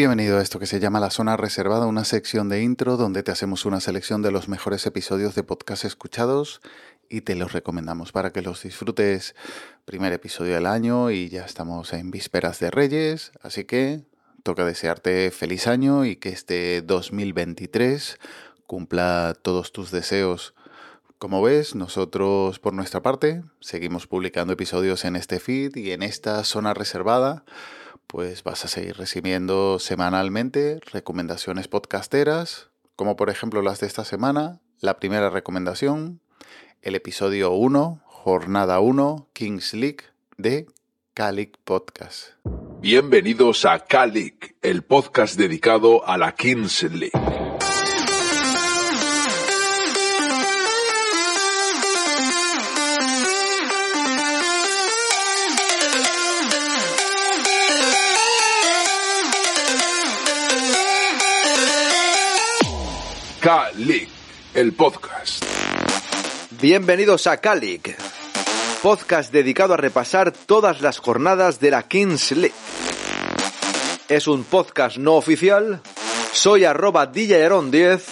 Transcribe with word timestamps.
Bienvenido 0.00 0.38
a 0.38 0.42
esto 0.42 0.58
que 0.58 0.64
se 0.64 0.80
llama 0.80 0.98
La 0.98 1.10
Zona 1.10 1.36
Reservada, 1.36 1.84
una 1.84 2.06
sección 2.06 2.48
de 2.48 2.62
intro 2.62 2.96
donde 2.96 3.22
te 3.22 3.32
hacemos 3.32 3.66
una 3.66 3.80
selección 3.80 4.22
de 4.22 4.30
los 4.30 4.48
mejores 4.48 4.86
episodios 4.86 5.34
de 5.34 5.42
podcast 5.42 5.84
escuchados 5.84 6.62
y 7.10 7.20
te 7.20 7.34
los 7.34 7.52
recomendamos 7.52 8.10
para 8.10 8.30
que 8.32 8.40
los 8.40 8.62
disfrutes. 8.62 9.34
Primer 9.84 10.14
episodio 10.14 10.54
del 10.54 10.64
año 10.64 11.10
y 11.10 11.28
ya 11.28 11.44
estamos 11.44 11.92
en 11.92 12.10
vísperas 12.10 12.58
de 12.60 12.70
Reyes, 12.70 13.32
así 13.42 13.64
que 13.64 14.00
toca 14.42 14.64
desearte 14.64 15.30
feliz 15.30 15.66
año 15.66 16.06
y 16.06 16.16
que 16.16 16.30
este 16.30 16.80
2023 16.80 18.18
cumpla 18.66 19.36
todos 19.42 19.70
tus 19.70 19.90
deseos. 19.90 20.54
Como 21.18 21.42
ves, 21.42 21.74
nosotros 21.74 22.58
por 22.58 22.72
nuestra 22.72 23.02
parte 23.02 23.42
seguimos 23.60 24.06
publicando 24.06 24.54
episodios 24.54 25.04
en 25.04 25.16
este 25.16 25.40
feed 25.40 25.76
y 25.76 25.92
en 25.92 26.02
esta 26.02 26.42
zona 26.44 26.72
reservada 26.72 27.44
pues 28.10 28.42
vas 28.42 28.64
a 28.64 28.68
seguir 28.68 28.96
recibiendo 28.96 29.78
semanalmente 29.78 30.80
recomendaciones 30.90 31.68
podcasteras, 31.68 32.68
como 32.96 33.14
por 33.14 33.30
ejemplo 33.30 33.62
las 33.62 33.78
de 33.78 33.86
esta 33.86 34.04
semana. 34.04 34.60
La 34.80 34.98
primera 34.98 35.30
recomendación, 35.30 36.20
el 36.82 36.96
episodio 36.96 37.52
1, 37.52 38.02
jornada 38.04 38.80
1, 38.80 39.28
Kings 39.32 39.74
League 39.74 40.04
de 40.36 40.66
Calic 41.14 41.56
Podcast. 41.62 42.30
Bienvenidos 42.80 43.64
a 43.64 43.78
Calic, 43.78 44.56
el 44.60 44.82
podcast 44.82 45.36
dedicado 45.36 46.04
a 46.04 46.18
la 46.18 46.34
Kings 46.34 46.82
League. 46.82 47.39
Calic, 63.40 64.10
el 64.52 64.74
podcast. 64.74 65.42
Bienvenidos 66.60 67.26
a 67.26 67.38
Calic, 67.38 67.96
podcast 68.82 69.32
dedicado 69.32 69.72
a 69.72 69.78
repasar 69.78 70.30
todas 70.30 70.82
las 70.82 70.98
jornadas 70.98 71.58
de 71.58 71.70
la 71.70 71.84
Kings 71.84 72.32
League. 72.32 72.54
Es 74.10 74.28
un 74.28 74.44
podcast 74.44 74.98
no 74.98 75.14
oficial, 75.14 75.80
soy 76.34 76.66
arroba 76.66 77.10
DJRon10 77.10 78.02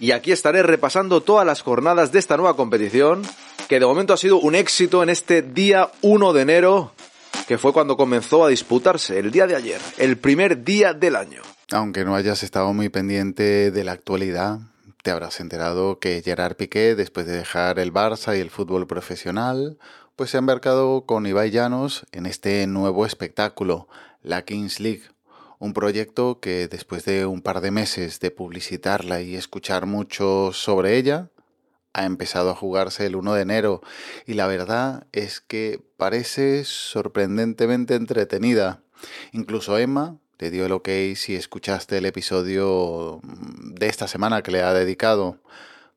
y 0.00 0.10
aquí 0.10 0.32
estaré 0.32 0.64
repasando 0.64 1.20
todas 1.20 1.46
las 1.46 1.62
jornadas 1.62 2.10
de 2.10 2.18
esta 2.18 2.36
nueva 2.36 2.56
competición, 2.56 3.22
que 3.68 3.78
de 3.78 3.86
momento 3.86 4.14
ha 4.14 4.16
sido 4.16 4.38
un 4.38 4.56
éxito 4.56 5.04
en 5.04 5.10
este 5.10 5.42
día 5.42 5.92
1 6.02 6.32
de 6.32 6.42
enero, 6.42 6.92
que 7.46 7.56
fue 7.56 7.72
cuando 7.72 7.96
comenzó 7.96 8.44
a 8.44 8.48
disputarse, 8.48 9.16
el 9.20 9.30
día 9.30 9.46
de 9.46 9.54
ayer, 9.54 9.80
el 9.96 10.18
primer 10.18 10.64
día 10.64 10.92
del 10.92 11.14
año. 11.14 11.42
Aunque 11.74 12.04
no 12.04 12.14
hayas 12.14 12.44
estado 12.44 12.72
muy 12.72 12.88
pendiente 12.88 13.72
de 13.72 13.82
la 13.82 13.90
actualidad, 13.90 14.60
te 15.02 15.10
habrás 15.10 15.40
enterado 15.40 15.98
que 15.98 16.22
Gerard 16.22 16.54
Piqué, 16.54 16.94
después 16.94 17.26
de 17.26 17.32
dejar 17.32 17.80
el 17.80 17.92
Barça 17.92 18.36
y 18.36 18.40
el 18.40 18.50
fútbol 18.50 18.86
profesional, 18.86 19.76
pues 20.14 20.30
se 20.30 20.36
ha 20.36 20.38
embarcado 20.38 21.04
con 21.04 21.26
Ibai 21.26 21.50
Llanos 21.50 22.06
en 22.12 22.26
este 22.26 22.64
nuevo 22.68 23.06
espectáculo, 23.06 23.88
la 24.22 24.44
Kings 24.44 24.78
League, 24.78 25.02
un 25.58 25.72
proyecto 25.72 26.38
que 26.38 26.68
después 26.68 27.04
de 27.06 27.26
un 27.26 27.42
par 27.42 27.60
de 27.60 27.72
meses 27.72 28.20
de 28.20 28.30
publicitarla 28.30 29.20
y 29.20 29.34
escuchar 29.34 29.84
mucho 29.84 30.52
sobre 30.52 30.96
ella, 30.96 31.32
ha 31.92 32.04
empezado 32.04 32.50
a 32.50 32.54
jugarse 32.54 33.04
el 33.04 33.16
1 33.16 33.34
de 33.34 33.42
enero 33.42 33.80
y 34.26 34.34
la 34.34 34.46
verdad 34.46 35.08
es 35.10 35.40
que 35.40 35.84
parece 35.96 36.62
sorprendentemente 36.62 37.96
entretenida. 37.96 38.84
Incluso 39.32 39.76
Emma, 39.76 40.20
te 40.36 40.50
dio 40.50 40.66
el 40.66 40.72
ok 40.72 40.88
si 41.14 41.34
escuchaste 41.34 41.98
el 41.98 42.06
episodio 42.06 43.20
de 43.22 43.86
esta 43.86 44.08
semana 44.08 44.42
que 44.42 44.50
le 44.50 44.62
ha 44.62 44.72
dedicado. 44.72 45.38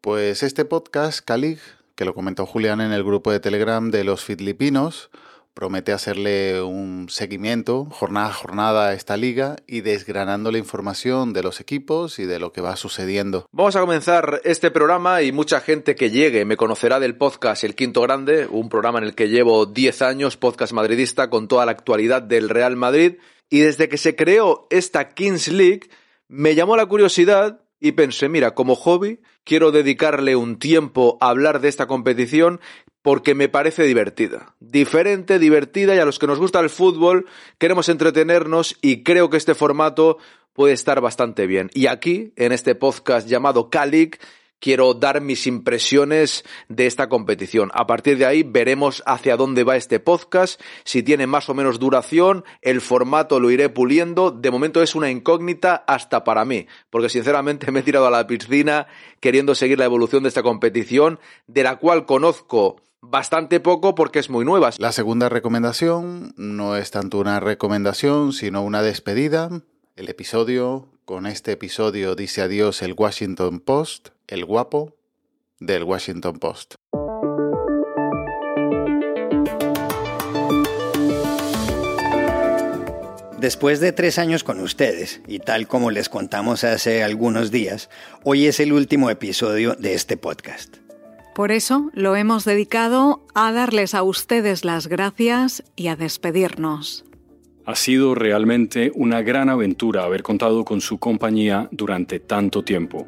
Pues 0.00 0.42
este 0.42 0.64
podcast, 0.64 1.20
Calig, 1.24 1.58
que 1.94 2.04
lo 2.04 2.14
comentó 2.14 2.46
Julián 2.46 2.80
en 2.80 2.92
el 2.92 3.04
grupo 3.04 3.32
de 3.32 3.40
Telegram 3.40 3.90
de 3.90 4.04
los 4.04 4.24
Filipinos, 4.24 5.10
promete 5.54 5.92
hacerle 5.92 6.62
un 6.62 7.08
seguimiento 7.08 7.86
jornada 7.90 8.28
a 8.28 8.32
jornada 8.32 8.88
a 8.88 8.94
esta 8.94 9.16
liga 9.16 9.56
y 9.66 9.80
desgranando 9.80 10.52
la 10.52 10.58
información 10.58 11.32
de 11.32 11.42
los 11.42 11.58
equipos 11.60 12.20
y 12.20 12.26
de 12.26 12.38
lo 12.38 12.52
que 12.52 12.60
va 12.60 12.76
sucediendo. 12.76 13.48
Vamos 13.50 13.74
a 13.74 13.80
comenzar 13.80 14.40
este 14.44 14.70
programa 14.70 15.22
y 15.22 15.32
mucha 15.32 15.60
gente 15.60 15.96
que 15.96 16.10
llegue 16.10 16.44
me 16.44 16.56
conocerá 16.56 17.00
del 17.00 17.16
podcast 17.16 17.64
El 17.64 17.74
Quinto 17.74 18.02
Grande, 18.02 18.46
un 18.48 18.68
programa 18.68 18.98
en 18.98 19.06
el 19.06 19.16
que 19.16 19.30
llevo 19.30 19.66
10 19.66 20.02
años, 20.02 20.36
podcast 20.36 20.72
madridista 20.72 21.28
con 21.28 21.48
toda 21.48 21.66
la 21.66 21.72
actualidad 21.72 22.22
del 22.22 22.50
Real 22.50 22.76
Madrid 22.76 23.14
y 23.50 23.60
desde 23.60 23.88
que 23.88 23.98
se 23.98 24.16
creó 24.16 24.66
esta 24.70 25.10
Kings 25.10 25.48
League, 25.48 25.88
me 26.28 26.54
llamó 26.54 26.76
la 26.76 26.86
curiosidad 26.86 27.60
y 27.80 27.92
pensé, 27.92 28.28
mira, 28.28 28.54
como 28.54 28.74
hobby, 28.74 29.20
quiero 29.44 29.70
dedicarle 29.70 30.36
un 30.36 30.58
tiempo 30.58 31.16
a 31.20 31.30
hablar 31.30 31.60
de 31.60 31.68
esta 31.68 31.86
competición 31.86 32.60
porque 33.02 33.34
me 33.34 33.48
parece 33.48 33.84
divertida. 33.84 34.54
Diferente, 34.60 35.38
divertida 35.38 35.94
y 35.94 35.98
a 35.98 36.04
los 36.04 36.18
que 36.18 36.26
nos 36.26 36.38
gusta 36.38 36.60
el 36.60 36.68
fútbol 36.68 37.26
queremos 37.58 37.88
entretenernos 37.88 38.76
y 38.82 39.02
creo 39.02 39.30
que 39.30 39.36
este 39.36 39.54
formato 39.54 40.18
puede 40.52 40.74
estar 40.74 41.00
bastante 41.00 41.46
bien. 41.46 41.70
Y 41.72 41.86
aquí, 41.86 42.32
en 42.36 42.52
este 42.52 42.74
podcast 42.74 43.28
llamado 43.28 43.70
Calic, 43.70 44.20
quiero 44.60 44.94
dar 44.94 45.20
mis 45.20 45.46
impresiones 45.46 46.44
de 46.68 46.86
esta 46.86 47.08
competición. 47.08 47.70
A 47.74 47.86
partir 47.86 48.18
de 48.18 48.26
ahí 48.26 48.42
veremos 48.42 49.02
hacia 49.06 49.36
dónde 49.36 49.64
va 49.64 49.76
este 49.76 50.00
podcast, 50.00 50.60
si 50.84 51.02
tiene 51.02 51.26
más 51.26 51.48
o 51.48 51.54
menos 51.54 51.78
duración, 51.78 52.44
el 52.62 52.80
formato 52.80 53.40
lo 53.40 53.50
iré 53.50 53.68
puliendo. 53.68 54.30
De 54.30 54.50
momento 54.50 54.82
es 54.82 54.94
una 54.94 55.10
incógnita 55.10 55.84
hasta 55.86 56.24
para 56.24 56.44
mí, 56.44 56.66
porque 56.90 57.08
sinceramente 57.08 57.70
me 57.72 57.80
he 57.80 57.82
tirado 57.82 58.06
a 58.06 58.10
la 58.10 58.26
piscina 58.26 58.86
queriendo 59.20 59.54
seguir 59.54 59.78
la 59.78 59.84
evolución 59.84 60.22
de 60.22 60.28
esta 60.28 60.42
competición, 60.42 61.18
de 61.46 61.62
la 61.62 61.76
cual 61.76 62.06
conozco 62.06 62.82
bastante 63.00 63.60
poco 63.60 63.94
porque 63.94 64.18
es 64.18 64.30
muy 64.30 64.44
nueva. 64.44 64.70
La 64.78 64.92
segunda 64.92 65.28
recomendación 65.28 66.34
no 66.36 66.76
es 66.76 66.90
tanto 66.90 67.18
una 67.18 67.40
recomendación, 67.40 68.32
sino 68.32 68.62
una 68.62 68.82
despedida. 68.82 69.50
El 69.96 70.08
episodio, 70.08 70.88
con 71.04 71.26
este 71.26 71.52
episodio 71.52 72.14
dice 72.14 72.42
adiós 72.42 72.82
el 72.82 72.94
Washington 72.96 73.60
Post, 73.60 74.10
el 74.28 74.44
guapo 74.44 74.94
del 75.58 75.84
Washington 75.84 76.38
Post. 76.38 76.74
Después 83.40 83.80
de 83.80 83.92
tres 83.92 84.18
años 84.18 84.44
con 84.44 84.60
ustedes, 84.60 85.22
y 85.26 85.38
tal 85.38 85.66
como 85.68 85.90
les 85.90 86.08
contamos 86.08 86.64
hace 86.64 87.02
algunos 87.02 87.50
días, 87.50 87.88
hoy 88.24 88.46
es 88.46 88.60
el 88.60 88.72
último 88.72 89.10
episodio 89.10 89.74
de 89.74 89.94
este 89.94 90.16
podcast. 90.16 90.76
Por 91.34 91.52
eso 91.52 91.90
lo 91.94 92.16
hemos 92.16 92.44
dedicado 92.44 93.24
a 93.34 93.52
darles 93.52 93.94
a 93.94 94.02
ustedes 94.02 94.64
las 94.64 94.88
gracias 94.88 95.62
y 95.76 95.86
a 95.86 95.94
despedirnos. 95.94 97.04
Ha 97.64 97.76
sido 97.76 98.16
realmente 98.16 98.90
una 98.94 99.22
gran 99.22 99.48
aventura 99.48 100.02
haber 100.02 100.24
contado 100.24 100.64
con 100.64 100.80
su 100.80 100.98
compañía 100.98 101.68
durante 101.70 102.18
tanto 102.18 102.64
tiempo. 102.64 103.06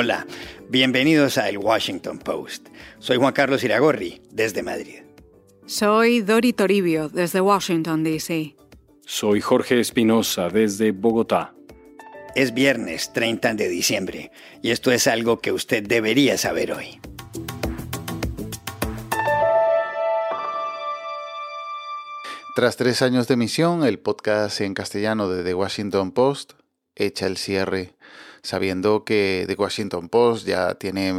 Hola, 0.00 0.28
bienvenidos 0.68 1.38
a 1.38 1.48
El 1.48 1.58
Washington 1.58 2.20
Post. 2.20 2.68
Soy 3.00 3.16
Juan 3.16 3.32
Carlos 3.32 3.64
Iragorri, 3.64 4.22
desde 4.30 4.62
Madrid. 4.62 5.00
Soy 5.66 6.20
Dori 6.20 6.52
Toribio, 6.52 7.08
desde 7.08 7.40
Washington, 7.40 8.04
D.C. 8.04 8.54
Soy 9.04 9.40
Jorge 9.40 9.80
Espinosa, 9.80 10.50
desde 10.50 10.92
Bogotá. 10.92 11.52
Es 12.36 12.54
viernes 12.54 13.12
30 13.12 13.54
de 13.54 13.68
diciembre 13.68 14.30
y 14.62 14.70
esto 14.70 14.92
es 14.92 15.08
algo 15.08 15.40
que 15.40 15.50
usted 15.50 15.82
debería 15.82 16.38
saber 16.38 16.70
hoy. 16.70 17.00
Tras 22.54 22.76
tres 22.76 23.02
años 23.02 23.26
de 23.26 23.34
emisión, 23.34 23.82
el 23.82 23.98
podcast 23.98 24.60
en 24.60 24.74
castellano 24.74 25.28
de 25.28 25.42
The 25.42 25.54
Washington 25.54 26.12
Post 26.12 26.52
echa 26.94 27.26
el 27.26 27.36
cierre 27.36 27.96
sabiendo 28.42 29.04
que 29.04 29.44
The 29.46 29.54
Washington 29.54 30.08
Post 30.08 30.46
ya 30.46 30.74
tiene 30.74 31.12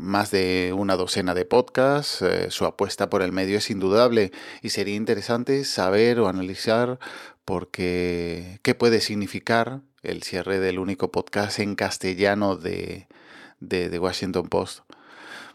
más 0.00 0.30
de 0.30 0.74
una 0.76 0.96
docena 0.96 1.34
de 1.34 1.44
podcasts, 1.44 2.22
eh, 2.22 2.50
su 2.50 2.64
apuesta 2.64 3.10
por 3.10 3.22
el 3.22 3.32
medio 3.32 3.58
es 3.58 3.70
indudable 3.70 4.32
y 4.62 4.70
sería 4.70 4.94
interesante 4.94 5.64
saber 5.64 6.20
o 6.20 6.28
analizar 6.28 6.98
porque 7.44 8.60
qué 8.62 8.74
puede 8.74 9.00
significar 9.00 9.80
el 10.02 10.22
cierre 10.22 10.60
del 10.60 10.78
único 10.78 11.10
podcast 11.10 11.58
en 11.58 11.74
castellano 11.74 12.56
de, 12.56 13.06
The 13.66 13.98
Washington 13.98 14.48
Post. 14.48 14.80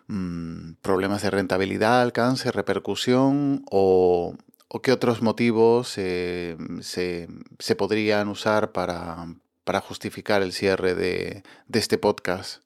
Mm, 0.07 0.73
problemas 0.81 1.23
de 1.23 1.31
rentabilidad, 1.31 2.01
alcance, 2.01 2.51
repercusión 2.51 3.65
o, 3.71 4.35
qué 4.83 4.91
otros 4.91 5.21
motivos 5.21 5.87
se, 5.87 6.57
se 6.81 7.75
podrían 7.75 8.27
usar 8.27 8.73
para, 8.73 9.25
para 9.65 9.81
justificar 9.81 10.41
el 10.41 10.53
cierre 10.53 10.95
de, 10.95 11.43
este 11.73 11.97
podcast. 11.97 12.61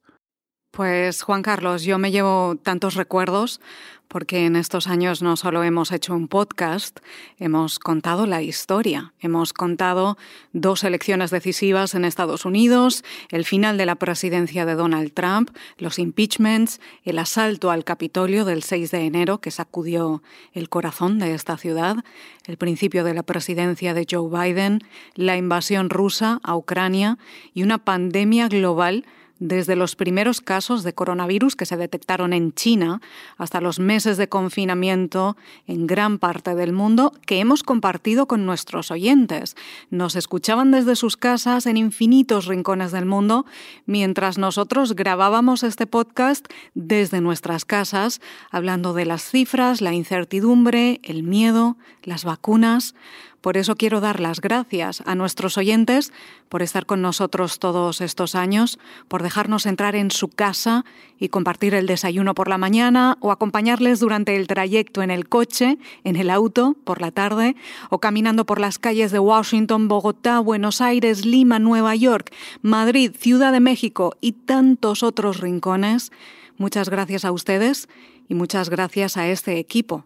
Pues 0.71 1.23
Juan 1.23 1.41
Carlos, 1.41 1.83
yo 1.83 1.97
me 1.97 2.11
llevo 2.11 2.55
tantos 2.61 2.93
recuerdos 2.93 3.59
porque 4.07 4.45
en 4.45 4.55
estos 4.55 4.87
años 4.87 5.21
no 5.21 5.37
solo 5.37 5.63
hemos 5.63 5.91
hecho 5.91 6.15
un 6.15 6.27
podcast, 6.27 6.99
hemos 7.37 7.77
contado 7.77 8.25
la 8.25 8.41
historia, 8.41 9.13
hemos 9.19 9.53
contado 9.53 10.17
dos 10.51 10.83
elecciones 10.83 11.29
decisivas 11.29 11.93
en 11.93 12.05
Estados 12.05 12.43
Unidos, 12.43 13.03
el 13.29 13.45
final 13.45 13.77
de 13.77 13.85
la 13.85 13.95
presidencia 13.95 14.65
de 14.65 14.73
Donald 14.73 15.13
Trump, 15.13 15.51
los 15.77 15.99
impeachments, 15.99 16.81
el 17.03 17.19
asalto 17.19 17.69
al 17.69 17.83
Capitolio 17.83 18.45
del 18.45 18.63
6 18.63 18.89
de 18.89 19.05
enero 19.05 19.41
que 19.41 19.51
sacudió 19.51 20.23
el 20.53 20.69
corazón 20.69 21.19
de 21.19 21.35
esta 21.35 21.57
ciudad, 21.57 21.97
el 22.45 22.57
principio 22.57 23.03
de 23.03 23.13
la 23.13 23.23
presidencia 23.23 23.93
de 23.93 24.07
Joe 24.09 24.27
Biden, 24.27 24.81
la 25.13 25.37
invasión 25.37 25.91
rusa 25.91 26.39
a 26.41 26.55
Ucrania 26.55 27.19
y 27.53 27.61
una 27.61 27.77
pandemia 27.77 28.47
global 28.47 29.05
desde 29.39 29.75
los 29.75 29.95
primeros 29.95 30.41
casos 30.41 30.83
de 30.83 30.93
coronavirus 30.93 31.55
que 31.55 31.65
se 31.65 31.77
detectaron 31.77 32.33
en 32.33 32.53
China 32.53 33.01
hasta 33.37 33.61
los 33.61 33.79
meses 33.79 34.17
de 34.17 34.29
confinamiento 34.29 35.37
en 35.65 35.87
gran 35.87 36.19
parte 36.19 36.55
del 36.55 36.73
mundo 36.73 37.13
que 37.25 37.39
hemos 37.39 37.63
compartido 37.63 38.27
con 38.27 38.45
nuestros 38.45 38.91
oyentes. 38.91 39.55
Nos 39.89 40.15
escuchaban 40.15 40.71
desde 40.71 40.95
sus 40.95 41.17
casas 41.17 41.65
en 41.65 41.77
infinitos 41.77 42.45
rincones 42.45 42.91
del 42.91 43.05
mundo 43.05 43.45
mientras 43.85 44.37
nosotros 44.37 44.95
grabábamos 44.95 45.63
este 45.63 45.87
podcast 45.87 46.45
desde 46.73 47.21
nuestras 47.21 47.65
casas 47.65 48.21
hablando 48.51 48.93
de 48.93 49.05
las 49.05 49.23
cifras, 49.23 49.81
la 49.81 49.93
incertidumbre, 49.93 50.99
el 51.03 51.23
miedo, 51.23 51.77
las 52.03 52.25
vacunas. 52.25 52.95
Por 53.41 53.55
eso 53.55 53.75
quiero 53.75 54.01
dar 54.01 54.19
las 54.19 54.41
gracias 54.41 55.01
a 55.05 55.15
nuestros 55.15 55.57
oyentes 55.57 56.11
por 56.49 56.61
estar 56.61 56.85
con 56.85 57.01
nosotros 57.01 57.59
todos 57.59 58.01
estos 58.01 58.35
años, 58.35 58.79
por 59.07 59.23
dejarnos 59.23 59.65
entrar 59.65 59.95
en 59.95 60.11
su 60.11 60.27
casa 60.27 60.83
y 61.17 61.29
compartir 61.29 61.73
el 61.73 61.85
desayuno 61.85 62.35
por 62.35 62.49
la 62.49 62.57
mañana 62.57 63.17
o 63.21 63.31
acompañarles 63.31 63.99
durante 63.99 64.35
el 64.35 64.47
trayecto 64.47 65.01
en 65.01 65.11
el 65.11 65.29
coche, 65.29 65.77
en 66.03 66.17
el 66.17 66.29
auto, 66.29 66.75
por 66.83 66.99
la 66.99 67.11
tarde, 67.11 67.55
o 67.89 67.99
caminando 67.99 68.45
por 68.45 68.59
las 68.59 68.77
calles 68.77 69.11
de 69.11 69.19
Washington, 69.19 69.87
Bogotá, 69.87 70.39
Buenos 70.39 70.81
Aires, 70.81 71.25
Lima, 71.25 71.59
Nueva 71.59 71.95
York, 71.95 72.33
Madrid, 72.61 73.15
Ciudad 73.17 73.53
de 73.53 73.61
México 73.61 74.17
y 74.19 74.33
tantos 74.33 75.01
otros 75.01 75.39
rincones. 75.39 76.11
Muchas 76.57 76.89
gracias 76.89 77.23
a 77.23 77.31
ustedes 77.31 77.87
y 78.27 78.35
muchas 78.35 78.69
gracias 78.69 79.15
a 79.15 79.27
este 79.27 79.59
equipo 79.59 80.05